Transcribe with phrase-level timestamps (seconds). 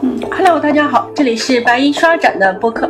[0.00, 2.88] 嗯，Hello，大家好，这里是白衣刷展的播客，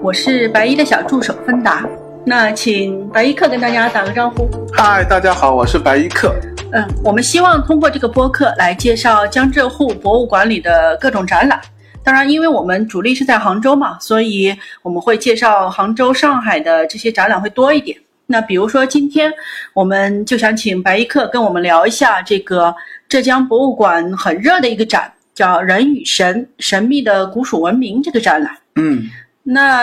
[0.00, 1.84] 我是白衣的小助手芬达。
[2.24, 4.48] 那请白衣客跟大家打个招呼。
[4.72, 6.32] 嗨，大家好，我是白衣客。
[6.72, 11.60] 嗯，我们希望通过这个播客来介绍江浙沪博物馆里的各种展览。
[12.04, 17.98] 当然，因为我们主力是在杭州嘛，所以我们会介绍杭州、上海的这些展览会多一点。
[18.26, 19.32] 那比如说今天，
[19.72, 22.72] 我们就想请白衣客跟我们聊一下这个
[23.08, 28.56] 浙江博物馆很热的一个展，叫《人与神：神秘的古蜀文明》这个展览。
[28.76, 29.10] 嗯。
[29.46, 29.82] 那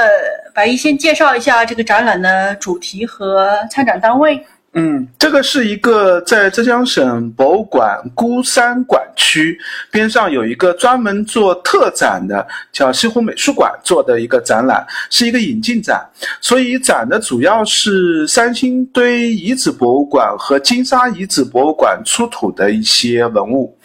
[0.55, 4.43] 白姨先介绍一下这个展览的主题和参展单位。
[4.73, 9.59] 嗯，这个是一个在浙江省博物馆孤山馆区
[9.91, 16.02] 边上有一个专门做特展的，叫西湖美术馆做的一个展览，是一个引进展。
[16.39, 23.77] 所以展的主要是三星堆遗址博物馆和金沙遗址博物馆出土的一些文物。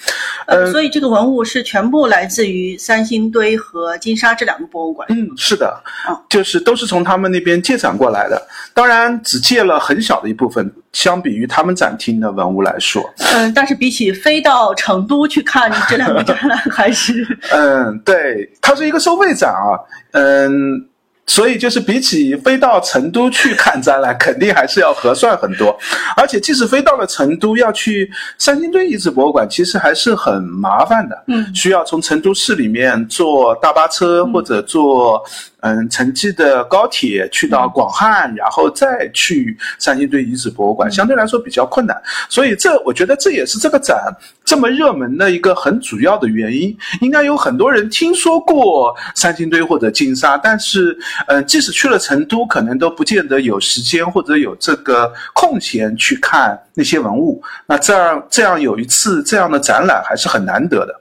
[0.46, 5.08] 呃，所以这个文物是全部来自于三星堆和金沙这两个博物馆。
[5.10, 5.82] 嗯，是的，
[6.28, 8.40] 就是都是从他们那边借展过来的，
[8.72, 10.72] 当然只借了很小的一部分。
[10.92, 13.02] 相比于他们展厅的文物来说，
[13.34, 19.78] 嗯，但是比起飞到成都去看这两个展览，还是 嗯，对，它是一个收费展啊，
[20.12, 20.86] 嗯。
[21.28, 25.76] 所以就是比起飞到成都去看展览，肯定还是要合算很多。
[26.16, 31.24] 而且即使飞到了成都，要去三星堆遗址博物馆，其实还是很麻烦的。
[31.26, 35.20] 嗯，需要从成都市里面坐大巴车或者坐
[35.60, 42.00] 嗯城际的高铁去到广汉，然后再去三星堆遗址博物馆，相对来说比较困难。
[42.28, 46.76] 所以这我觉得这也是这个展这么热门的一个很主要的原因。
[47.00, 50.96] 应该有很多人听说过三星堆或者金沙，但是。
[51.28, 57.42] 嗯，即使去了成都，可能都不见得有时间或者有这个空闲去看那些文物。
[57.66, 61.00] 那这样这样有一次这样的展览还是很难得的。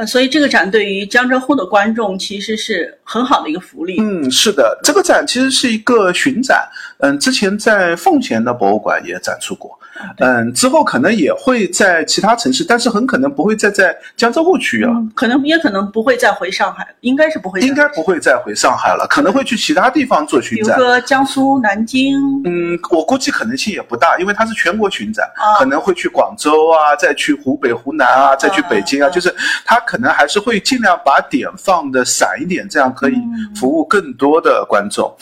[0.00, 4.00] 呃，所以这个展对于江浙沪的观众其实是很好的一个福利。
[4.00, 6.66] 嗯，是的，这个展其实是一个巡展。
[7.00, 9.78] 嗯，之前在奉贤的博物馆也展出过。
[10.16, 14.94] 嗯，之后可能也会在其他城市，但是很可能不会再在江浙沪区域了。
[15.14, 17.60] 可能也可能不会再回上海，应该是不会。
[17.60, 22.16] 应该不会再回上海了，可能会去其他地方做巡展，比如说江苏南京。
[22.46, 25.28] 嗯，我估计可能性也不大，因为它是全国巡展，
[25.58, 29.34] 可能会去广州啊，再去湖北、湖南啊，再去北京啊，就是
[29.66, 33.16] 它可能还是会尽量把点放的散一点，这样可以
[33.56, 35.12] 服务更多的观众。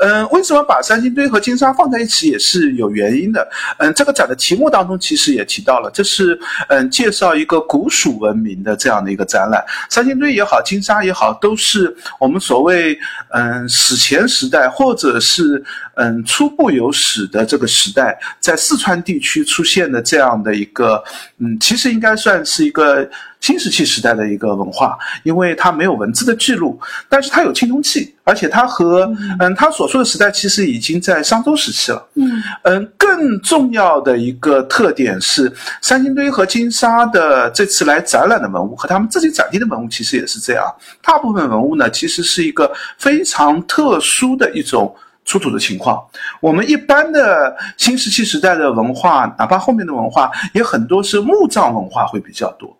[0.00, 3.48] 嗯，为什么把三星堆和金沙放在一起也是有原因的。
[3.78, 6.36] 嗯，这个展的题目当中其实也提到了，这是
[6.68, 9.64] 嗯介绍一个古蜀文明的这样的一个展览。
[9.88, 12.98] 三星堆也好，金沙也好，都是我们所谓
[13.30, 15.62] 嗯史前时代或者是
[15.94, 21.02] 嗯初步有史的这个时代，在四川地区出现的这样的一个
[21.38, 23.08] 嗯，其实应该算是一个。
[23.40, 26.78] 新石器时代的一个文化，因为它没有文字的记录，
[27.08, 32.08] 但是它有青铜器，而且它和嗯，它所说的时代其实已经在商周时期了。
[32.14, 40.64] 嗯嗯，更重要的一个特点是，三星堆和金沙的这次来展览的文物和他们自己展厅的文物其实也是这样，
[41.02, 44.94] 大部分文物呢其实是一个非常特殊的一种
[45.24, 46.02] 出土的情况。
[46.40, 52.76] 我们一般的新石器时代的文化，哪怕后面的文化，也很多是墓葬文化会比较多。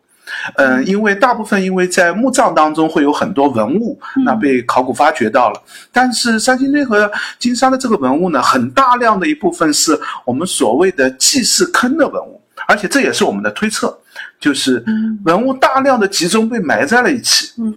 [0.57, 5.63] 嗯，因为大部分因为在墓葬当中会有很多文物，那被考古发掘到了。
[5.93, 13.97] 但是三星堆和金沙的这个文物呢，很大量的一部分是我们所谓的祭祀坑的文物，而且这也是我们的推测，
[14.41, 14.85] 就是
[15.25, 17.53] 文物大量的集中被埋在了一起。
[17.59, 17.75] 嗯，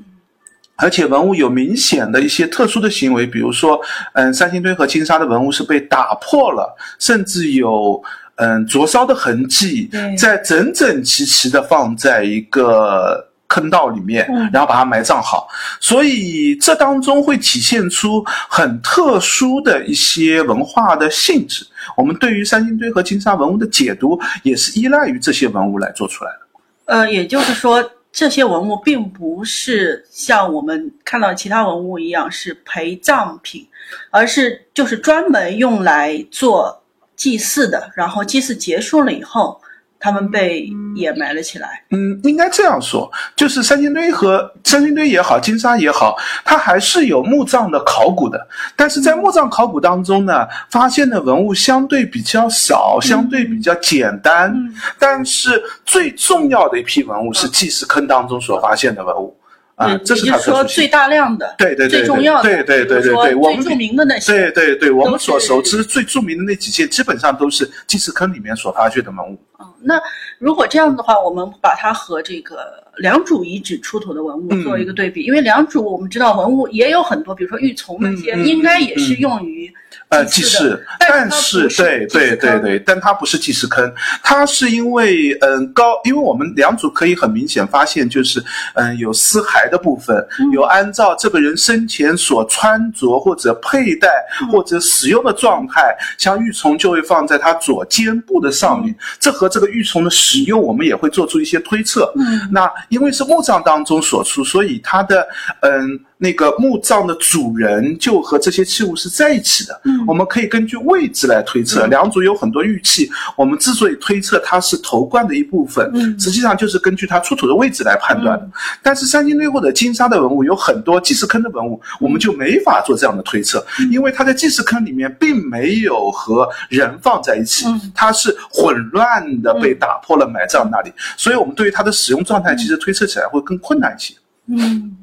[0.75, 3.79] 而且文物有明显的一些特殊的行为，比如说，
[4.13, 8.01] 嗯，三星堆和金沙的文物是被打破了，甚至有。
[8.35, 15.47] 嗯，灼烧的痕迹在整整齐齐的放在一个坑道里面，然后把它埋葬好，
[15.79, 21.67] 所以这当中会体现出很特殊的一些文化的性质。
[21.95, 26.37] 我们对于三星堆和金沙文物的解读，也是依赖于这些文物来做出来的。
[26.85, 33.67] 呃，也就是说，这些文物并不是像我们看到其他文物一样是陪葬品，
[34.09, 36.80] 而是就是专门用来做。
[37.21, 39.61] 祭祀的，然后祭祀结束了以后，
[39.99, 41.83] 他们被掩埋了起来。
[41.91, 48.47] 嗯，应该这样说，就是三星堆和三星堆也好，金沙也好，它还是有墓葬的考古的。
[48.75, 54.51] 但是在墓葬考古当中呢，发现的文物相对比较少，相对比较简单。
[54.97, 59.37] 但是最重要的一批文物是祭祀坑当中所发现的文物。
[59.81, 69.39] 啊，这是他说最大量的，对对对，最重要的，对对对对对，我们最著名的那些，对对对，我们所熟知最著名的那几件，基本上都是祭祀坑里面所发掘的文物。
[69.61, 70.01] 嗯，那
[70.39, 79.71] 如果这样的话，我们把它和这个良渚遗址出土的文物做一个对比，因为良渚我们知道文物也有很多，比如说玉琮那些，应该也是用于。
[80.07, 88.43] 呃，祭祀，但是对对对对，但它不是祭祀坑，它是因为嗯高，因为我们良渚可以很明显发现，就是
[88.73, 94.09] 嗯有丝骸的部分，有按照这个人生前所穿着或者佩戴
[94.51, 102.11] 或者使用的状态，像玉琮就会放在他左肩部的上面，这和这个玉琮的使用，我们也会做出一些推测。
[102.15, 105.27] 嗯，那因为是墓葬当中所出，所以它的
[105.59, 105.99] 嗯。
[106.23, 109.81] 那个墓葬的主人就和这些器物是在一起的。
[109.85, 113.09] 嗯，我们可以根据位置来推测，两组有很多玉器。
[113.35, 118.47] 我们之所以推测它是头冠的一部分，嗯，实际上就是根据它出土的位置来判断的。
[118.83, 127.65] 但是三星堆或者金沙的文物有很多祭祀坑的文物，我们就没法做这样的推测，因为它在祭祀坑里面并没有和人放在一起，
[127.95, 134.13] 它是混乱的被打破了埋葬那里，所以我们对于它的使用状态其实推测起来会更困难一些。
[134.45, 134.97] 嗯。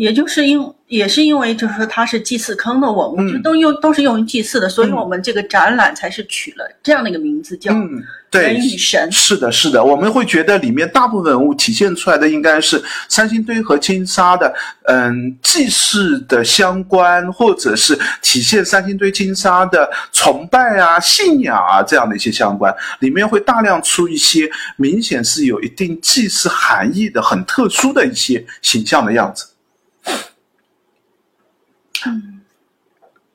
[0.00, 7.70] 也就是因也是因为就是说它是祭祀坑的文物，就都用都是用于祭祀的，所以我们这个展览才是取了这样的一个名字，叫
[8.30, 9.12] 人与神。
[9.12, 14.50] 是的，是的，我们会觉得里面大部分文物体现出来的应该是三星堆和金沙的，
[14.84, 29.44] 嗯，祭祀的相关，或者是体现三星堆金沙的崇拜啊、信仰啊这样的一些相关，里面会大量出一些明显是有一定祭祀含义的、很特殊的一些形象的样子。
[32.06, 32.29] 嗯，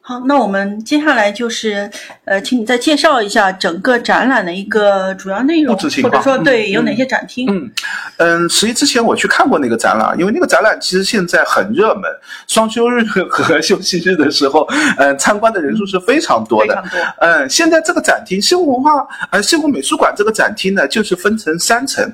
[0.07, 1.89] 好，那我们接下来就是，
[2.25, 7.47] 呃，请你再介绍一下整个展览的一个主要内容，或者说对有哪些展厅？
[7.49, 7.71] 嗯
[8.17, 12.03] 嗯，实际之前我去看过那个展览，因为那个展览其实现在很热门，
[12.47, 14.67] 双休日和 休息日的时候，
[14.97, 16.83] 嗯，参观的人数是非常多的。
[17.19, 22.07] 嗯，现在这个展厅西湖文化呃西湖美术馆这个展厅呢，就是分成三层。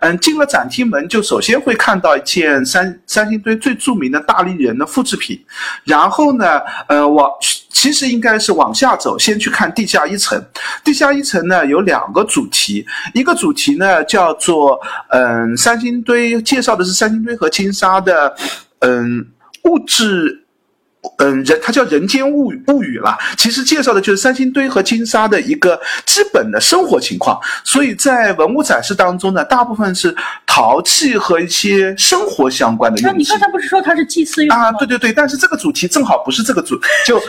[0.00, 5.40] 嗯，进了展厅门就首先会看到一件三三星堆最著名的大力人的复制品，
[5.84, 7.28] 然然后呢，呃，往
[7.70, 10.42] 其实应该是往下走，先去看地下一层。
[10.82, 12.84] 地下一层呢有两个主题，
[13.14, 14.80] 一个主题呢叫做
[15.10, 18.34] 嗯三星堆，介绍的是三星堆和金沙的
[18.80, 19.26] 嗯
[19.64, 20.45] 物质。
[21.18, 27.38] 嗯，人它叫《人间物物语》啦，其实介绍的就是三星堆和金沙的一个基本的生活情况。
[27.62, 30.14] 所以在文物展示当中呢，大部分是
[30.46, 33.18] 陶器和一些生活相关的用器。
[33.18, 34.72] 你刚才不是说它是祭祀用啊？
[34.72, 37.22] 对对对，但是这个主题正好不是这个主，就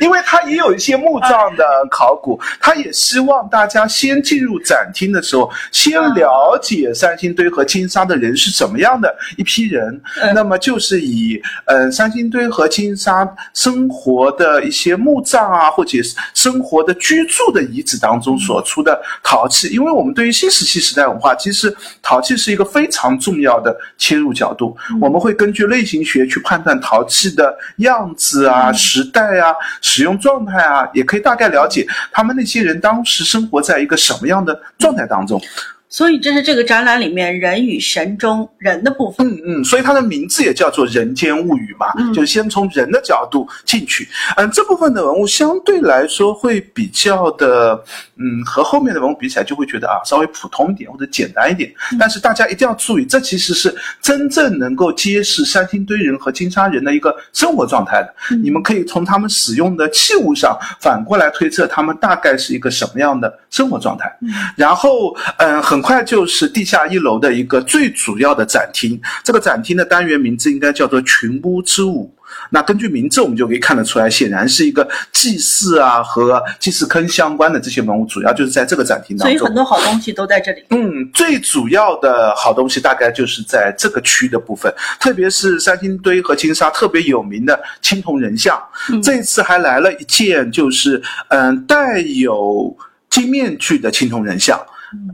[0.00, 10.00] 因为它也有一些墓葬的考古，他也希望大家先进入展厅的时候，先了解三星堆和金沙的人是怎么样的一批人。
[10.34, 12.96] 那么就是以嗯三星堆和金。
[12.96, 13.05] 沙
[13.52, 15.98] 生活的一些墓葬啊，或者
[16.34, 24.76] 生活的居住的遗址当中所出的陶器，因为我们对于新石器时代文化，其实陶器是一个非常重要的切入角度。
[25.00, 35.40] 我们会根据类型学去判断陶器的样子啊、时代啊、使用状态啊，也可以大概了解他们那些人当时生活在一个什么样的状态当中。
[35.88, 39.26] 所以这是这个展览里面人与神中人的部分。
[39.28, 44.06] 嗯嗯，所以它的名字也叫做《人间物语》嘛，就是先从人的角度进去。
[44.36, 47.80] 嗯，这部分的文物相对来说会比较的，
[48.16, 51.72] 嗯，和后面的文物比起来，就会觉得啊稍微普通一点或者简单一点。
[51.98, 53.72] 但是大家一定要注意，这其实是
[54.02, 58.36] 真正能够揭示三星堆人和金沙人的一个生活状态的。
[58.42, 64.12] 你们可以从他们使用的器物上反过来推测他们大概是一个什么样的生活状态。
[64.56, 65.75] 然后，嗯，很。
[65.76, 72.10] 很快就是地下一楼的一个最主要的展厅，这个展厅的单元名字应该叫做“群巫之舞”。
[72.48, 79.38] 那根据名字，我们就可以看得出来，显然是一个祭祀啊和祭祀坑相关的这些文物，主要就是在这个展厅当中。
[79.38, 80.64] 所以很多好东西都在这里。
[80.70, 88.58] 嗯，最主要的好东西大概就是在这个区的部分，特别是三星堆和金沙特别有名的青铜人像。
[89.02, 92.74] 这次还来了一件，就是嗯带有
[93.10, 94.58] 金面具的青铜人像。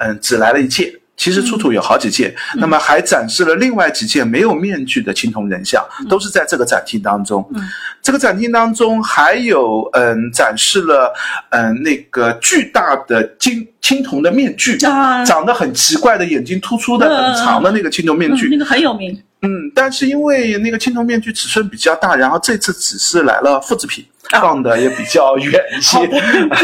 [0.00, 2.34] 嗯，只来了一件，其实出土有好几件。
[2.56, 7.48] 那么还展示了另外几件没有面具的青铜人像，都是在这个展厅当中。
[8.02, 11.14] 这个展厅当中还有嗯，展示了
[11.50, 19.12] 嗯那个巨大的金青铜的面具，长得很奇怪的眼睛突出的很长的那个青铜面具，那个很有名。
[19.42, 19.82] 嗯，但。
[19.82, 24.06] 但是因为那个青铜面具尺寸比较大，然后这次只是来了复制品。
[24.40, 25.98] 放的也比较远一些，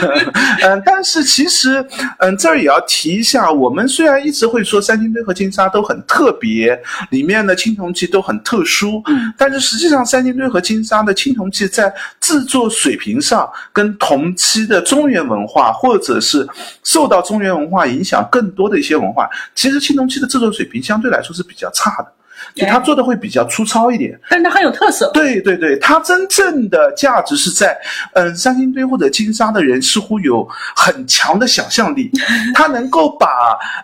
[0.62, 1.84] 嗯，但是其实，
[2.18, 16.48] 嗯，这儿也要提一下，我们虽然一直会说三星堆和金沙都很特别，里面的青铜器都很特殊，嗯，但是实际上三星堆和金沙的青铜器在制作水平上，跟同期的中原文化或者是
[16.84, 22.12] 受到中原文化影响更多的一些文化，其实青铜器的制作水平相对来说是比较差的。
[22.54, 25.10] 就它做的会比较粗糙一点，但是它很有特色。
[25.12, 27.76] 对对对，它真正的价值是在，
[28.14, 32.10] 嗯，三星堆或者金沙的人似乎有很强的想象力，
[32.54, 33.28] 他能够把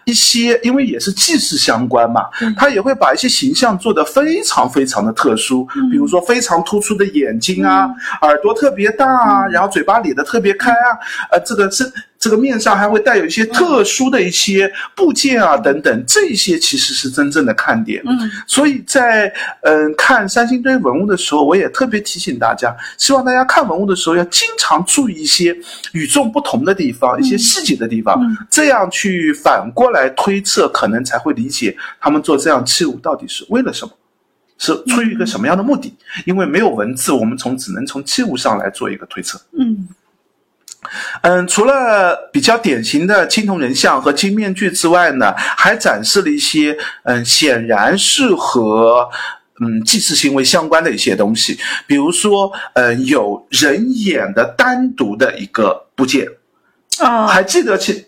[0.05, 2.27] 一些，因为也是祭祀相关嘛，
[2.57, 7.91] 他也会把一些形象做得非常非常的特殊，比如说非常突出的眼睛啊，
[8.23, 10.99] 耳朵特别大啊，然后嘴巴咧得特别开啊，
[11.33, 11.93] 呃，这个是。
[12.25, 18.03] 这个面上还会带有一些特殊的一些部件啊，等等，这些其实是真正的看点。
[18.07, 25.55] 嗯，所以在嗯看三星堆文物的时候，我也特别提醒大家，希望大家看文物的时候要经常注意一些
[25.93, 33.93] 与众不同的地方，一些细节的地方，这样去反过来推测，可能才会理解他们做这样器物到底是为了什么，
[34.57, 35.95] 是出于一个什么样的目的。
[36.25, 39.39] 因为没有文字，我们从只能从器物上来做一个推测。
[39.59, 39.87] 嗯。
[41.23, 49.09] 嗯，除了比较典型的青铜人像和金面具之外呢，还展示了一些嗯，显然是和
[49.61, 56.27] 嗯祭祀行为相关的一些东西，比如说嗯，有人眼的单独的一个部件，
[56.99, 58.07] 啊，还记得其。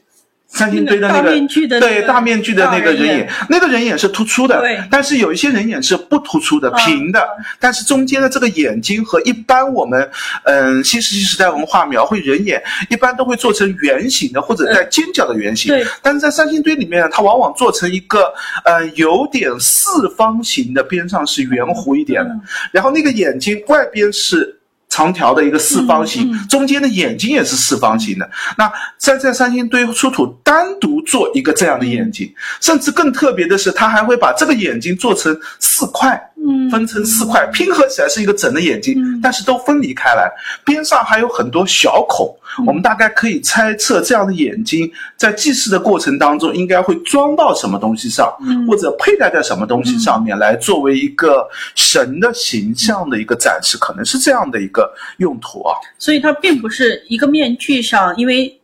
[0.57, 1.31] 三星堆的那个
[1.79, 7.23] 对大面具的那个人眼，那个人眼是突出的，但是有一些人眼是不突出的，平的。
[7.61, 10.09] 但是中间的这个眼睛和一般我们
[10.45, 15.75] 嗯新石器时代文化描绘人眼，一般都会做成圆形的或者带尖角的圆形。
[16.01, 18.33] 但是在三星堆里面，它往往做成一个
[18.65, 22.35] 呃有点四方形的，边上是圆弧一点的，
[22.73, 24.59] 然后那个眼睛外边是。
[24.97, 28.31] 长条的一个四方形，中间的眼睛也是四方形的。
[28.57, 40.31] 那在在三星堆出土单独做一个这样的眼睛，甚至更特别的是，他还会把这个眼睛做成四块，嗯，分成四块，拼合起来是一个整的眼睛，但是都分离开来，
[40.65, 42.33] 边上还有很多小孔。
[42.67, 48.33] 我们大概可以猜测，这样的眼睛在祭祀的过程当中，应该会装到什么东西上，
[48.69, 55.75] 或者佩戴在什么东西上面，来作为一个神的形象的一个展示，可能是这样的一个用途啊。
[55.99, 58.59] 所以它并不是一个面具上，因为。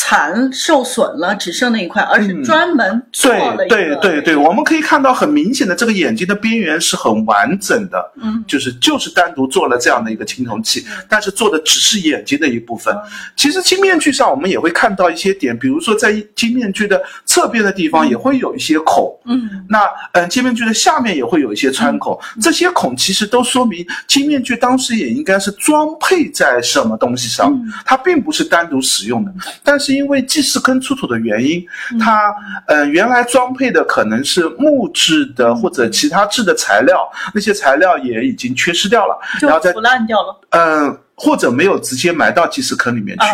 [0.00, 3.74] 残受损了，只剩那一块，而是专门做了一个。
[3.74, 12.96] 对对对对，我们可以看到很明显的，这个眼睛的边缘是很完整的，嗯，就是就是单独做了这样的一个青铜器，但是做的只是眼睛的一部分。
[13.34, 19.80] 其实金面具上我们也会看到一些点，比如说在金面具的侧边的地方也会有一些孔，嗯，那
[20.12, 27.52] 嗯金面具的下面也会有一些穿孔，这些孔其实都说明金面具当时也应该是装配在什么东西上，
[27.84, 29.87] 它并不是单独使用的，但是。
[29.88, 31.66] 是因为祭祀坑出土的原因，
[31.98, 32.30] 它
[32.66, 40.40] 呃原来装配的可能是木质的或者其他质的材料，那些材料也已经缺失掉了，然后腐烂掉了。
[40.50, 43.24] 嗯，或者没有直接埋到祭祀坑里面去，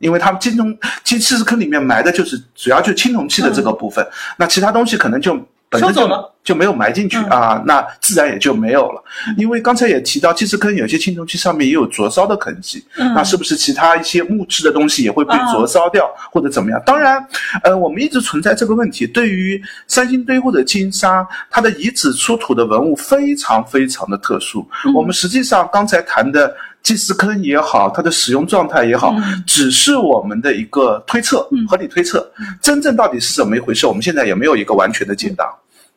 [0.00, 5.34] 因为他们青铜祭祀坑里面埋的就是主要就青铜器的这个部分，那其他东西可能就
[5.70, 6.08] 本身就。
[6.46, 9.02] 就没有埋进去啊，那自然也就没有了。
[9.36, 16.80] 因为刚才也提到，祭祀坑有些青铜器上面也有灼烧的痕迹，那是不是其他一些木质的东西也会被灼烧掉或者怎么样？
[16.86, 17.20] 当然，
[17.64, 19.08] 呃，我们一直存在这个问题。
[19.08, 24.64] 对于三星堆或者金沙，它的遗址出土的文物非常非常的特殊。
[24.94, 26.54] 我们实际上刚才谈的
[26.86, 29.12] 祭祀坑也好，它的使用状态也好，
[29.44, 32.32] 只是我们的一个推测，合理推测。
[32.62, 35.52] 真正到底是怎么一回事，我们现在也没有一个完全的解答。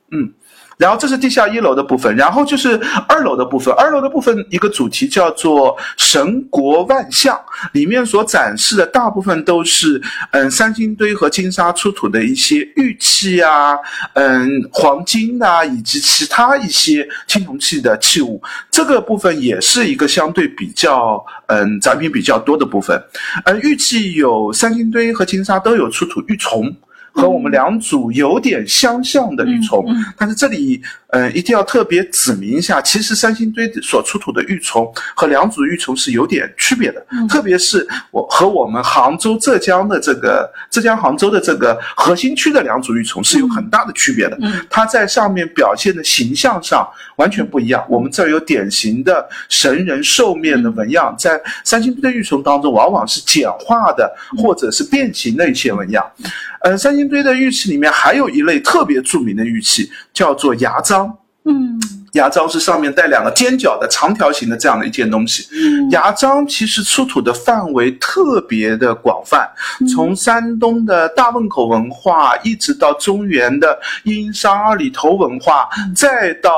[0.10, 0.34] 嗯。
[0.80, 3.74] 然后这是地下一楼的部分，然后就是二楼的部分。
[3.76, 7.38] 二楼的部分一个主题叫做“神国万象”，
[7.74, 13.78] 里面所展示的大部分都是嗯三星堆和金沙出土的一些玉器啊，
[14.14, 18.42] 嗯黄金啊，以及其他一些青铜器的器物。
[18.72, 22.98] 这个部分也是一个相对比较嗯展品比较多的部分。
[23.44, 26.74] 而玉器有三星堆和金沙都有出土玉琮。
[27.20, 29.86] 和我们两组有点相像的玉琮，
[30.18, 30.82] 但是这里。
[31.12, 44.38] 嗯，一定要特别指明一下，其实三星堆所出土的玉琮和两组玉琮是有点区别的，特别是我和我们杭州、浙江的这个浙江杭州的这个核心区的两组玉琮是有很大的区别的。
[44.70, 47.84] 它在上面表现的形象上完全不一样。
[47.90, 56.06] 我们这儿有典型的神人兽面的纹样，在三星堆的玉琮当中往往是简化的或者是变形的一些纹样。
[56.62, 61.14] 嗯，三星堆的玉器里面还有一类特别著名的玉器，叫做牙璋。
[61.46, 61.80] 嗯，
[62.14, 65.48] 牙章是上面带两个尖角的长条形的这样的一件东西。
[65.92, 69.50] 牙章其实出土的范围特别的广泛，
[69.94, 76.52] 从山东的大汶口文化，一直到中原的殷商二里头文化，再到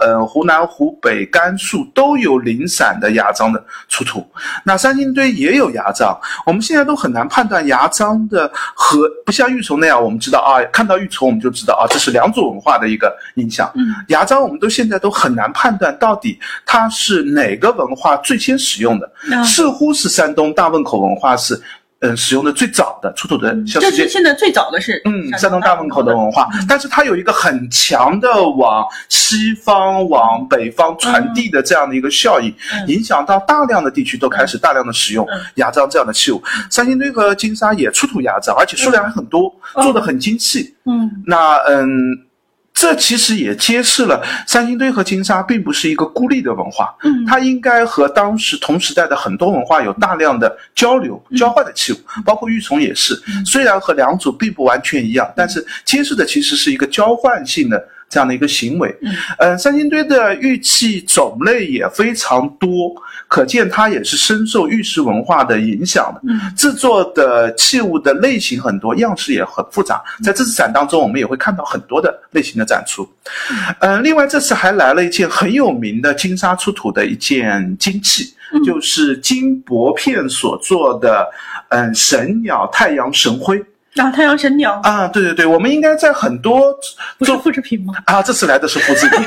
[0.00, 4.26] 呃湖南、湖北、甘肃都有零散的牙章的出土。
[4.64, 13.70] 那三星堆也有牙章，我们现在都很难判断牙章的和不像玉琮那样，我们知道啊，看到玉琮我们就知道啊，这是良渚文化的一个影响。
[14.08, 19.10] 牙章我们都现在都很难判断到底它是哪个文化最先使用的，
[19.44, 21.60] 似乎是山东大汶口文化是。
[22.00, 32.54] 嗯，使用的最早的出土的，这是现在最早的是嗯，山东大汶口的文化，但是它有一个很强的往西方、往北方传递的这样的一个效应，
[32.86, 36.42] 影响到大量的地区都开始大量的使用牙章这样的器物。
[36.70, 40.76] 三星堆和金沙也出土牙章，而且数量还很多，做的很精细。
[40.84, 42.25] 嗯，那嗯。
[42.78, 53.18] 这其实也揭示了三星堆和金沙并不是一个孤立的文化，嗯，它应该和当时同时代的很多文化有大量的交流、交换的器物，包括玉琮也是。
[53.46, 57.82] 虽然和两组并不完全一样，但是揭示的其实是一个交换性的。
[58.08, 58.96] 这样的一个行为，
[59.38, 62.94] 嗯，三星堆的玉器种类也非常多，
[63.26, 66.20] 可见它也是深受玉石文化的影响的。
[66.28, 70.00] 嗯，制作的器物的类型很多，样式也很复杂。
[70.22, 73.06] 在这次展当中，我们也会看到很多的类型的展出。
[73.80, 78.34] 嗯，另外这次还来了一件很有名的金沙出土的一件金器，
[78.64, 81.28] 就是金箔片所做的，
[81.70, 83.60] 嗯，神鸟太阳神徽。
[83.96, 86.74] 啊，太阳神鸟啊，对对对，我们应该在很多
[87.20, 87.94] 做复制品吗？
[88.04, 89.18] 啊，这次来的是复制品，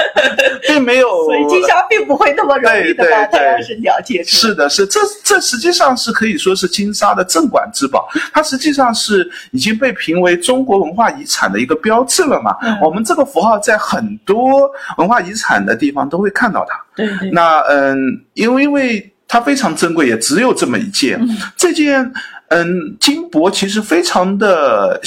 [0.66, 4.36] 并没有，所以金沙并不会那么容易的把太阳神鸟接出。
[4.36, 12.56] 是的，是这这实际上是可以说是金沙的镇馆之宝，它实际上是已经被评为中国文化遗产的一个标志了嘛。
[12.82, 16.80] 我们这个符号在很多文化遗产的地方都会看到它。
[16.96, 17.30] 对对。
[17.30, 17.98] 那嗯，
[18.34, 21.20] 因为因为它非常珍贵，也只有这么一件，
[21.56, 22.10] 这件。
[22.48, 24.98] 嗯，金箔其实非常的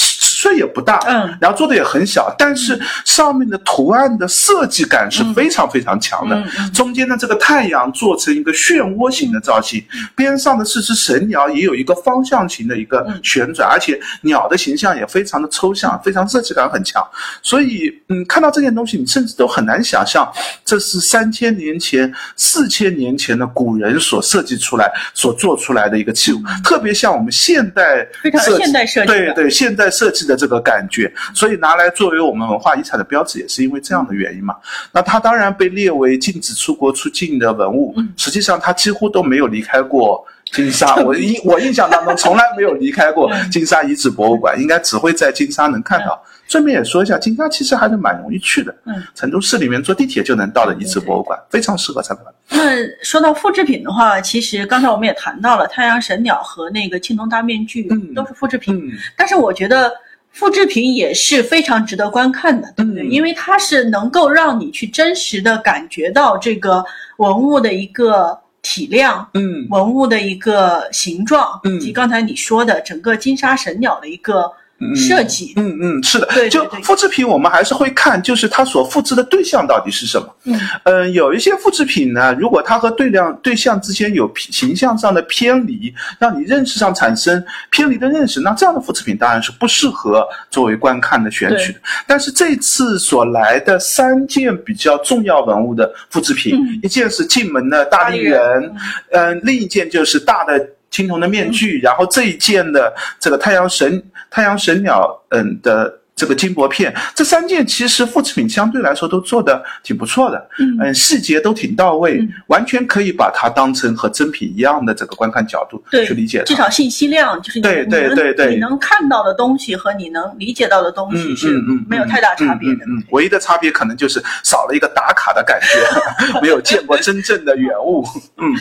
[0.41, 6.43] 尺寸也不大，嗯，然后做的也很小，但是上面的图案的设计感是非常非常强的。
[6.73, 9.83] 中间的这个太阳做成一个漩涡形的造型，
[10.15, 17.05] 边上的四只神鸟也有一个方向型的一个旋转，而且鸟的形象也非常的抽象，非常设计感很强。
[17.41, 20.27] 所以，嗯，看到这件东西，你甚至都很难想象
[20.63, 27.31] 这是三千年前、四千年前的古人所设计出来、所做出来的一个器物，特别像我们。
[27.31, 34.55] 现代非常现代设计，对对，现代设计的这个感觉，所以拿来作为我们文化遗产的标志，也是因为这样的原因嘛。
[34.91, 40.95] 那它当然被列为禁止出国出境的文物，实际上它几乎都没有离开过金沙。
[41.03, 46.21] 我印我印象当中从来没有离开过金沙遗址博物馆，应该只会在金沙能看到。
[46.47, 48.75] 顺便也说一下，金沙其实还是蛮容易去的。
[48.83, 52.33] 嗯，成都市里面坐地铁就能到的遗址博物馆，非常适合参观。
[52.49, 58.75] 那说到复制品的话，其实刚才我们也谈到了太阳神鸟和那个青铜大面具，都是复制品。
[58.75, 59.89] 嗯但是我觉得
[60.31, 63.05] 复制品也是非常值得观看的，对不对？
[63.07, 66.83] 因为它是能够让你去真实的感觉到这个
[67.17, 74.51] 文物的一个体量，嗯，文物的一个形状，以及刚才你说的整个金沙神鸟的一个。
[74.95, 80.35] 设计，嗯嗯，是的，对，就复制品，我们还是会看，就是它所复制的对象到底是什么。
[80.45, 91.79] 嗯嗯，有一些复制品呢，如果它和对量对象之间有形象上的偏离，让你认识上产生偏离的认识，那这样的复制品当然是不适合作为观看的选取的。
[92.07, 98.73] 但是这次所来的三件比较重要文物的复制品，一件是进门的大力人，
[99.11, 100.67] 嗯，另一件就是大的。
[100.91, 116.43] 青铜的面具，然后这一件的这个太阳神太阳神鸟，嗯的这个金箔片，这三件其实复制品相对来说都做的挺不错的，嗯，细节都挺到位，完全可以把它当成和真品一样的这个观看角度去理解。
[116.43, 122.85] 至少信息量就是对对对对，你能看到的东西和你能理解到的东西是没有太大差别的。
[122.85, 128.05] 嗯，唯一的差别可能就是少了一个打卡的感觉， 没有见过真正的原物。
[128.37, 128.55] 嗯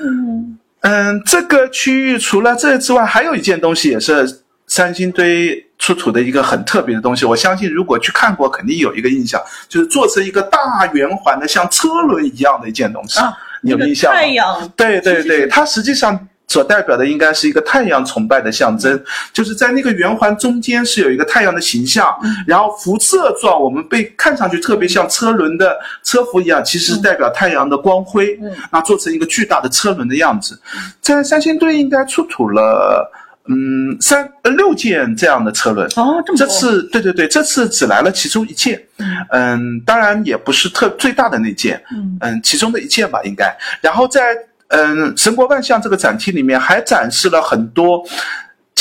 [0.00, 0.58] 嗯。
[0.84, 7.24] 嗯，这个区域除了这之外，还有一件东西也是三星堆出土的一个很特别的东西。
[7.24, 13.18] 我相信，如果去看过，肯定有一个印象，就是做成一个大圆环的，像车轮一样的一件东西。
[13.18, 14.12] 啊，有印象？
[14.12, 14.72] 太阳。
[14.76, 16.28] 对对对，它实际上。
[16.46, 19.02] 所代表的应该是一个太阳崇拜的象征，
[19.32, 22.14] 就是在那个圆环中间是有一个太阳的形象，
[22.46, 28.38] 然后辐射状，我们被看上去特别像车轮的车辐一样，其实代表太阳的光辉。
[28.70, 30.60] 那做成一个巨大的车轮的样子，
[31.00, 33.10] 在三星堆应该出土了。
[33.46, 35.86] 嗯三呃六件这样的车轮。
[35.96, 38.82] 哦，这么这次对对对，这次只来了其中一件。
[39.28, 41.78] 嗯，当然也不是特最大的那件。
[41.92, 43.54] 嗯嗯，其中的一件吧，应该。
[43.82, 44.34] 然后在
[44.74, 48.02] 嗯神国万象这个展厅里面还展示了很多。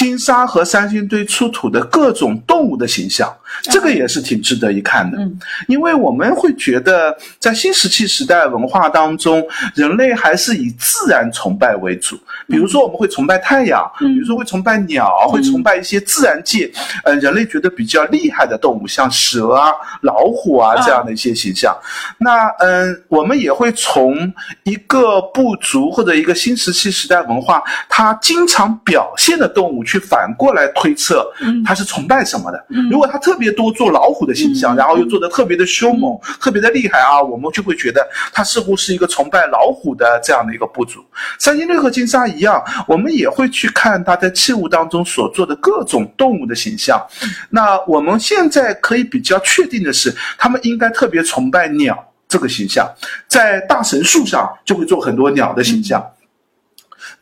[0.03, 5.17] 金沙和三星堆出土的各种动物的形象，这个也是挺值得一看的。
[5.17, 5.39] 嗯，
[5.69, 9.41] 因为我们会觉得，在新石器时代文化当中，
[9.75, 12.19] 人类还是以自然崇拜为主。
[12.49, 16.69] 比如说，我们会崇拜太阳，比如说会崇拜鸟，会崇拜一些自然界，
[17.05, 21.73] 呃，人类觉得比较厉害的动物，像蛇啊、老虎啊这样的一些形象。
[22.17, 29.81] 那嗯，我们也会从一个部族或者一个新石器时代文化，它经常表现的动物。
[29.92, 31.25] 去反过来推测，
[31.65, 32.65] 他是崇拜什么的？
[32.89, 41.03] 如果他特别多做老虎的形象，然后又做的特别的凶猛、特别的厉害啊，我们就会觉得他似乎是一个崇拜老虎的这样的一个部族。
[41.39, 47.01] 三星堆和金沙一样，我们也会去看他在器物当中所做的各种动物的形象。
[47.49, 52.87] 那我们现在可以比较确定的是，他们应该特别崇拜鸟这个形象，
[53.27, 56.03] 在大神树上就会做很多鸟的形象。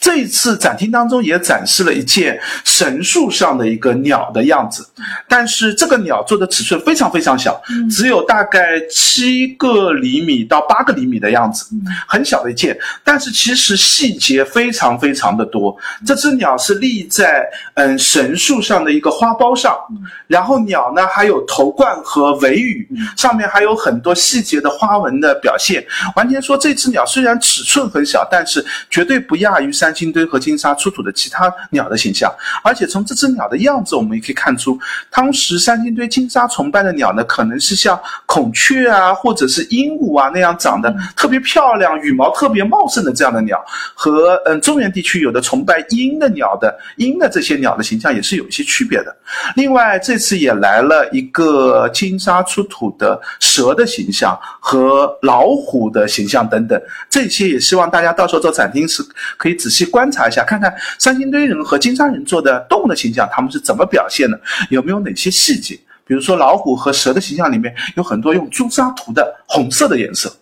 [0.02, 4.84] 这一次展厅当中也展示了一件神树上的一个鸟的样子，
[5.30, 11.68] 但是这个鸟做的尺寸非常非常小，只有大概七个厘米到八个厘米的样子，
[12.08, 12.76] 很小的一件。
[13.04, 15.78] 但是其实细节非常非常的多。
[16.04, 19.78] 这只鸟是立在嗯神树上的一个花苞上，
[20.26, 25.86] 然后鸟呢还有头冠和尾羽，上面还有很多细节的花纹的表现。
[26.16, 29.90] 完全说这只鸟虽然尺寸很小，但是绝对不亚于三。
[29.91, 43.62] 三星堆和金沙出土的其他鸟的形象，而且从这只鸟的样子，我们也可以看出，当时三星堆金沙崇拜的鸟呢，可能是像孔雀啊，或者是鹦鹉啊那样长得特别漂亮、羽毛特别茂盛的这样的鸟，
[43.93, 49.13] 和嗯中原地区有的崇拜鹰的鸟的鹰的这些鸟的形象也是有一些区别的。
[49.58, 59.04] 另外，这次也来了一个金沙出土的蛇的形象和老虎的形象等等，这些也希望大家到时候做展厅时
[59.36, 59.81] 可以仔细。
[59.84, 64.39] 去观察一下，看看三星堆人和金沙人做的动物的形象，他们是怎么表现的？
[64.70, 65.76] 有没有哪些细节？
[66.06, 70.36] 比如说老虎和蛇的形象里面有很多用朱砂涂的红色的颜色。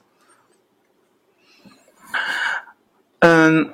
[3.20, 3.70] 嗯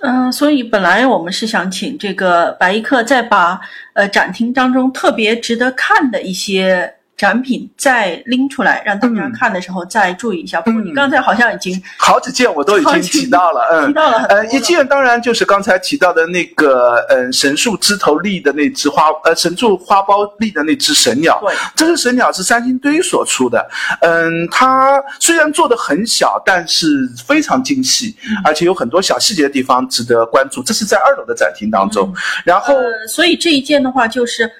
[0.00, 3.60] 嗯，所以本来我们是想请这个白衣客再把
[3.94, 6.96] 呃展厅当中特别值得看的一些。
[7.20, 10.58] 展品再拎出来让大家看的时候再注意一下。
[10.58, 14.22] 不过你刚才好像已经好几件我都已经提到了，嗯， 提到了。
[14.30, 21.38] 呃，一件当然就是刚才提到的那个，嗯，神树枝头立的那只花，呃，神树花苞立的那只神鸟。
[21.42, 23.68] 对，这只神鸟是三星堆所出的。
[24.00, 30.62] 嗯，它虽然做的很小，但是非常精细，而且有很多小细节的地方值得关注。
[30.62, 32.10] 这是在二楼的展厅当中。
[32.46, 32.74] 然后，
[33.06, 34.50] 所以这一件的话就是，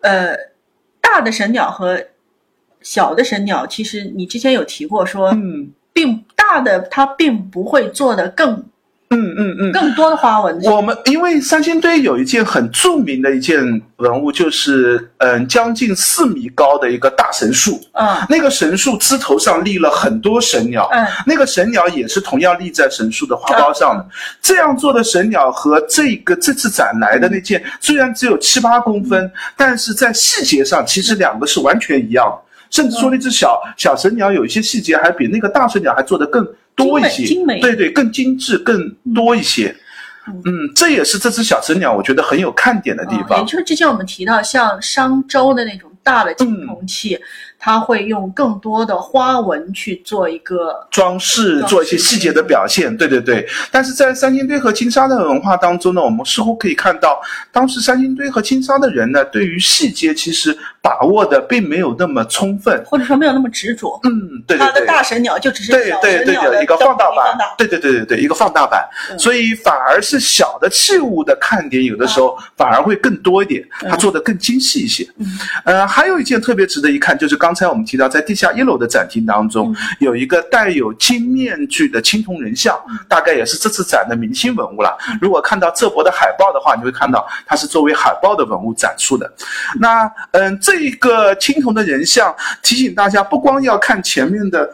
[0.00, 0.34] 呃。
[1.10, 2.04] 大的神鸟和
[2.82, 8.64] 小的神鸟，其实你之前有提过，说，嗯，并大的它并不会做的更。
[9.10, 10.60] 嗯嗯嗯，更多的花纹。
[10.64, 13.58] 我们因为三星堆有一件很著名的一件
[13.96, 17.80] 文物，就是嗯将近四米高的一个大神树。
[17.92, 20.88] 嗯，那个神树枝头上立了很多神鸟。
[20.92, 24.06] 嗯，那个神鸟也是同样立在神树的花苞上的。
[24.42, 32.38] 这样做的神鸟和这个这次展来的那件虽然只有七八公分，但是在细节上其实两个是完全一样的。
[32.70, 36.46] 甚至说那只小小神鸟有一些细节还比那个大神鸟还做得更。
[36.78, 39.76] 多一些，精美对对，更精致，更多一些。
[40.26, 43.38] 嗯，这也是这只小神鸟，我觉得很有看点的地方。
[43.38, 47.18] 也就是之前我们提到，像商周的那种大的青铜器。
[47.58, 52.96] 它会用更多的花纹去做一个装饰，做一些细节的表现。
[52.96, 63.98] 对对对，但是在三星堆和金沙的文化当中呢，我们似乎可以看到，当时三星堆和金沙的人呢，对于细节其实把握的并没有那么充分，或者说没有那么执着。
[64.04, 64.66] 嗯，对对对。
[64.66, 68.88] 他的大神鸟就只是对对对的一个放大版，对对对对对，一个放大版。
[69.18, 75.04] 所以反而是小的器物的看点，有的时候反而会更多一点，它做的更精细一些。
[75.16, 75.26] 嗯，
[75.64, 77.47] 呃，还有一件特别值得一看，就是刚。
[77.48, 84.94] 刚才我们提到，在地下一楼的展厅当中，有一个带有金面具的青铜人像，大概也是这次展的明星文物了。
[85.18, 89.32] 如果看到这博的海报的话，你会看到它是作为海报的文物展出的。
[89.80, 94.70] 那嗯，这个青铜的人像提醒大家，不光要看前面的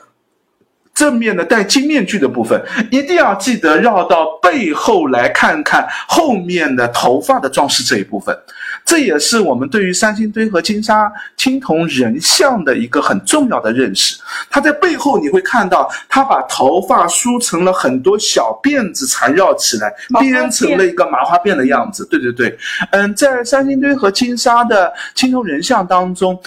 [0.94, 8.36] 正面的戴金面具的部分，一定要记得绕到背后来看看后面的头发的装饰这一部分。
[8.84, 14.16] 这也是我们对于三星堆和金沙青铜人像的一个很重要的认识。
[14.50, 22.06] 它在背后你会看到，它把头发梳成了很多小辫子缠绕起来，编成了一个麻花辫的样子。
[22.10, 22.56] 对对对，
[22.90, 26.38] 嗯，在三星堆和金沙的青铜人像当中。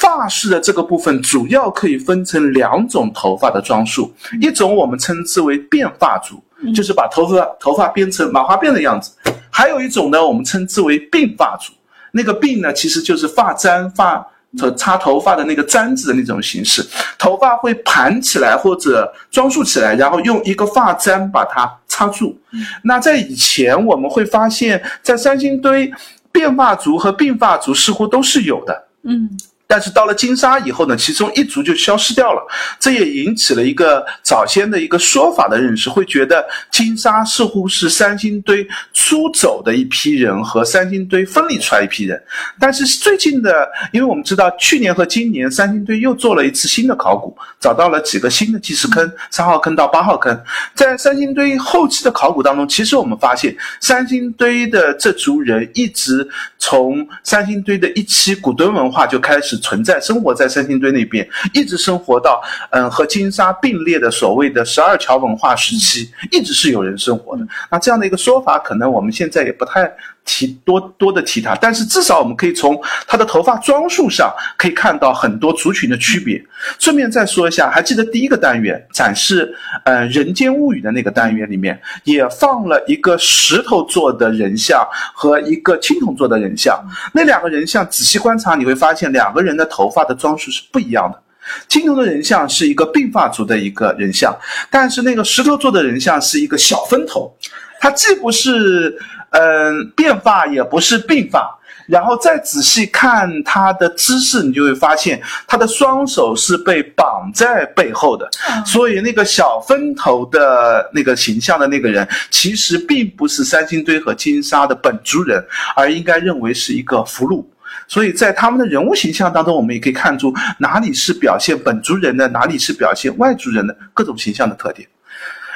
[0.00, 4.10] 发饰的这个部分主要可以分成两种头发的装束，
[4.40, 6.42] 一种我们称之为变发族，
[6.74, 9.12] 就是把头发头发编成麻花辫的样子；
[9.50, 11.74] 还有一种呢，我们称之为鬓发族。
[12.12, 14.26] 那个鬓呢，其实就是发簪、发
[14.74, 16.82] 插头发的那个簪子的那种形式，
[17.18, 22.34] 头发会盘起来或者装束起来，然后用一个发簪把它插住。
[22.82, 25.92] 那在以前我们会发现，在三星堆，
[26.32, 28.88] 变发族和鬓发族似乎都是有的。
[29.02, 29.28] 嗯。
[29.70, 32.44] 但是到了金沙以后呢，其中一族就消失掉了，
[32.80, 42.20] 这也引起了一个早先的一个说法的认识，会觉得金沙似乎是三星堆出走的一批人和三星堆分离出来一批人。
[42.58, 50.36] 但是最近的，因为我们知道去年和今年三星堆又做了一次新的考古，找到了几个新的祭祀坑，三号坑到八号坑，
[50.74, 56.28] 在三星堆后期的考古当中，其实我们发现三星堆的这族人一直
[56.58, 59.59] 从三星堆的一期古墩文化就开始。
[59.60, 67.46] 存在生活在三星堆那边，一直生活到嗯和金沙并列的所谓的十二桥文化时期，一直是有人生活的。
[67.70, 69.92] 那这样的一个说法，可能我们现在也不太
[70.24, 76.40] 提多多的提他，但是至少我们可以从他的头发装束上可以看到很多族群的区别。
[76.78, 79.52] 顺便再说一下，还记得第一个单元展示
[79.84, 86.80] 呃人间物语的那个单元里面，也放了一个石头做的人像和一个青铜做的人像。
[87.12, 89.40] 那两个人像仔细观察，你会发现两个。
[89.40, 91.18] 人的头发的装束是不一样的，
[91.66, 94.36] 青铜的人像是一个鬓发族的一个人像，
[94.70, 97.34] 但是那个石头做的人像是一个小分头，
[97.80, 98.96] 它既不是
[99.30, 108.28] 嗯变发，也不是并发，然后再仔细看他的姿势，你就会发现他的双手是被绑在背后的，
[108.66, 115.42] 所以那个小分头的那个形象的那个人，其实并不是三星堆和金沙的本族人，
[115.74, 117.44] 而应该认为是一个俘虏。
[117.88, 124.86] 所以在他们的人物形象当中，我们也可以看出哪里是表现本族人的，哪里是表现外族人的各种形象的特点。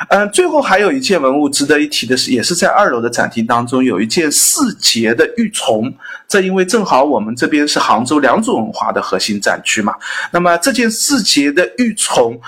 [0.09, 5.93] 嗯，最后还有一件文物值得一提的是，也是在二楼的展厅当中有一件四节的玉琮。
[6.29, 9.95] 这因为正好我们这边是杭州良渚文化的核心展区嘛，
[10.33, 12.39] 那么这件四节的玉琮。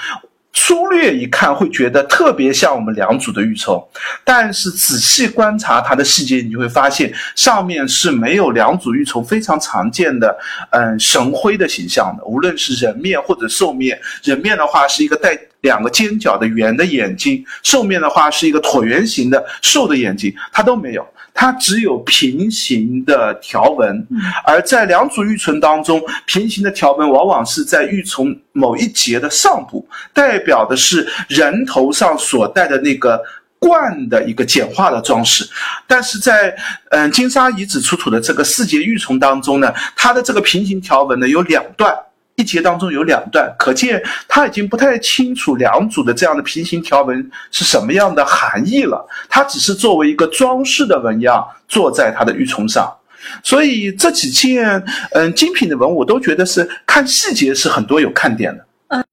[0.59, 3.87] 粗略一看会觉得特别像我们两组的玉琮，
[4.25, 10.35] 但是仔细观察它的细节，你就会发现上面是没有两组玉琮非常常见的，
[10.71, 12.25] 嗯，神徽的形象的。
[12.25, 21.07] 无论是人面或者兽面，人面的话是一个带两个尖角的圆的眼睛，兽面的话是一个椭圆形的兽的眼睛，它都没有。
[21.39, 24.07] 它只有平行的条纹，
[24.47, 33.23] 而在两组玉琮当中，平行的条纹往往是在玉琮某一节的上部，代表的是人头上所戴的那个
[33.59, 35.47] 冠的一个简化的装饰。
[35.87, 36.57] 但是在
[36.89, 41.95] 嗯金沙遗址出土的这个四节玉琮当中呢，它的这个平行条纹呢有两段。
[42.37, 49.09] 一节当中有两段，可见他已经不太清楚两组的这样的平行条纹是什么样的含义了。
[49.27, 52.95] 它只是作为一个装饰的纹样坐在它的玉琮上，
[53.43, 58.67] 所以这几件嗯精品的文物我都觉得是看细节是很多有看点的。
[58.89, 59.05] 嗯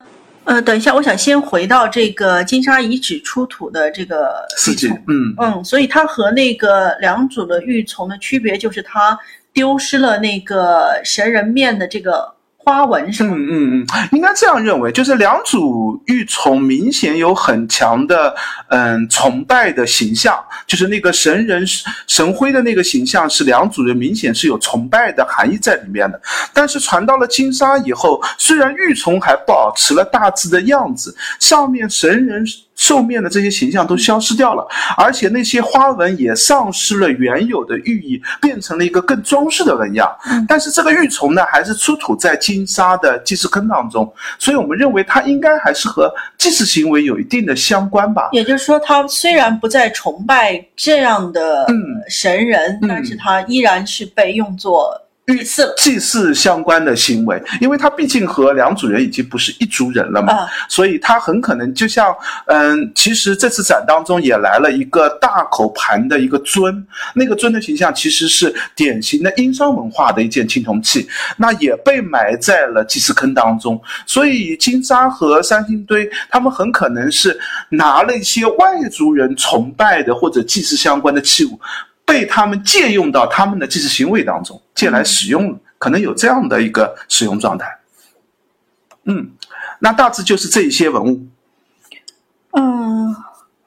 [0.43, 9.17] 呃，等一下，我想先回到这个金沙遗址出土的这个四节，嗯嗯，所以它和那个两组的玉琮的区别就是它
[9.53, 12.33] 丢失了那个神人面的这个。
[12.63, 13.35] 花纹是吗？
[13.35, 18.33] 嗯嗯嗯，应该这样认为，就是两组玉琮明显有很强的
[18.69, 21.65] 嗯崇拜的形象，就是那个神人
[22.07, 26.21] 神徽的那个形象是两组人明显是有崇拜的含义在里面的。
[26.53, 32.45] 但是传到了金沙以后，虽然玉琮还保持了大致的样子，上面神人。
[32.83, 34.67] 兽面的这些形象都消失掉了，
[34.97, 40.05] 而且那些花纹也丧失了原有的寓意，变成了一个更装饰的纹样。
[40.49, 48.27] 但是这个玉琮呢，还是出土在金沙的祭祀坑当中，所以我们认为它应该还是和祭祀行为有一定的相关吧。
[48.33, 51.65] 也就是说，它虽然不再崇拜这样的
[52.09, 54.99] 神人，但是它依然是被用作。
[55.25, 62.13] 祭祀祭祀相关的行为，因为他毕竟和梁主任已经不是一族人了嘛，所以他很可能就像，
[62.47, 71.07] 嗯，其实这次展当中也来了一个大口盘的一个尊，那个尊的形象其实是典型的殷商文化的一件青铜器，
[71.37, 81.57] 那也被埋在了祭祀坑当中，所以金沙和三星堆他们很可能是拿了一些外族人崇拜的或者祭祀相关的器物。
[82.05, 87.67] 被他们借用到他们的祭祀行为当中，借来使用，可能有这样的一个使用状态。
[89.05, 89.31] 嗯，
[89.79, 91.25] 那大致就是这一些文物。
[92.51, 93.15] 嗯，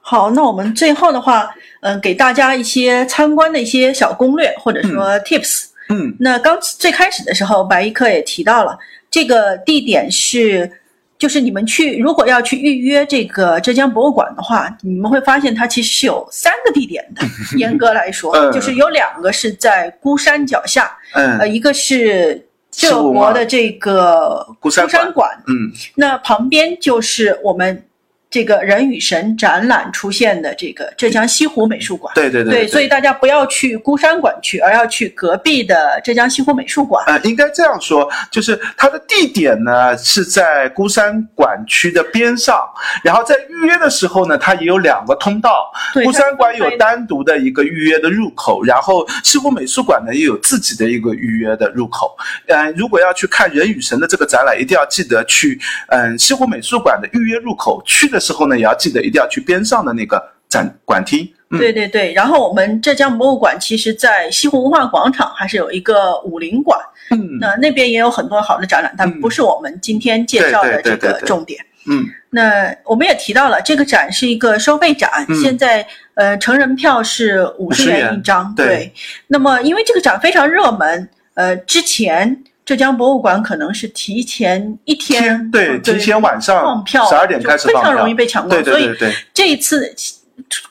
[0.01, 1.49] 好，那我们最后的话，
[1.81, 5.67] 嗯，给大家一些参观的一些小攻略或者说 tips。
[5.89, 8.79] 嗯，那刚最开始的时候，白一克也提到了
[9.11, 10.81] 这个地点是。
[11.19, 17.23] 就是你们去，如果要去预约这个浙江博物馆的话，你们会发现它其实是有三个地点的。
[17.57, 27.83] 严格来说， 就是有两个是在孤山脚下，呃，一个是浙博的这个孤山馆，嗯，那旁边就是我们。
[28.29, 37.05] 这个人与神展览出现的这个浙江西湖美术馆，对对对，对所以大家不要去孤山馆去，而要去隔壁的浙江西湖美术馆。
[37.07, 42.69] 呃，应该这样说，就是它的地点呢是在孤山馆区的边上，
[43.03, 45.73] 然后在预约的时候呢，它也有两个通道。
[45.95, 52.15] 孤山馆有单独的一个预约的入口，然后西湖美术馆呢也有自己的一个预约的入口。
[52.49, 55.59] 嗯，如果要去看人与神的这个展览，一定要记得去
[55.89, 58.16] 嗯西湖美术馆的预约入口去的。
[58.17, 61.29] 的时候呢，也要记得一定要去边上的那个展馆厅。
[61.51, 66.77] 对对对，然后我们浙江博物馆其实，在西湖文化广场还是有一个武林馆，
[67.11, 71.65] 嗯，那那边也有很多好的展览，但不是我们今天介绍的这个重点。
[71.89, 78.53] 嗯，那我们也提到了，这个展是一个收费展，现在呃成人票是五十元一张。
[78.57, 78.93] 对，
[79.29, 82.43] 那么因为这个展非常热门，呃，之前。
[82.67, 88.65] 浙江博物馆可能是提前一天，对，提前晚上放票，十二点开始非常容易被抢光。
[88.65, 88.91] 所以
[89.33, 89.95] 这一次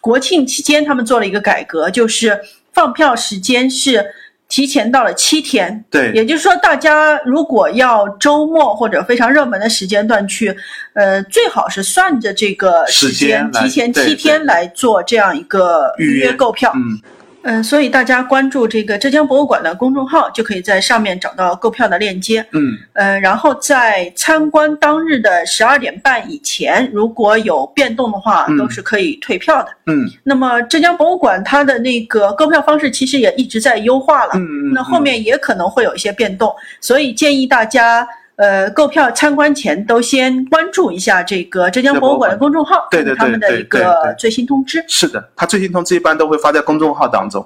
[0.01, 2.37] 国庆期间，他们做了一个改革，就是
[2.73, 4.05] 放票时间是
[4.49, 5.85] 提前到了七天。
[5.89, 10.53] 对，也就是说，大家如果要周末或者非常热门的时间段去，
[10.95, 16.73] 呃，最好是算着这个时间，提前七天来做这样一个预约购票。
[16.75, 16.99] 嗯。
[17.45, 22.43] 嗯，所以大家关注这个浙江博物馆的公众号，就可以在上面找到购票的链接。
[22.53, 29.69] 嗯，呃，然后在参观当日的十二点半以前，如果有变动的话，都是可以退票的。
[29.85, 34.31] 嗯，那么浙江博物馆它的那个购票方式其实也一直在优化了。
[34.33, 38.07] 嗯嗯，那后面也可能会有一些变动，所以建议大家。
[38.37, 44.83] 呃，购票参观前都先关注一下这个浙江博物馆的公众号，对对他们的一个最新通知。
[44.89, 47.45] 是的，他最新通知一般都会发在公众号当中。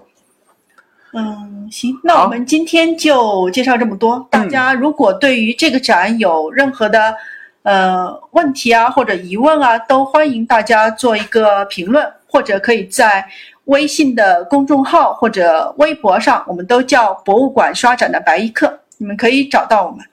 [1.13, 4.28] 嗯，行，那我们今天就介绍这么多。
[4.32, 7.15] 大家如果对于这个展有任何的
[7.63, 13.23] 呃问题啊或者疑问啊，都欢迎大家做一个评论，或者可以在
[13.65, 20.04] 微信的公众号或者微博上，我们都叫博物馆刷展的白衣客，你们可以找到我们。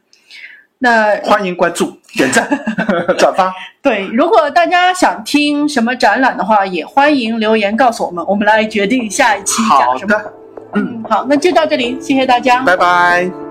[0.79, 2.47] 那欢迎关注、点赞、
[3.17, 3.53] 转发。
[3.83, 10.19] 对，如果大家想听什么展览的话，也欢迎留言告诉我们，我们来决定下一期讲什么。
[10.19, 10.33] 好的，
[10.75, 13.46] 嗯，好，那就到这里，谢谢大家，拜拜。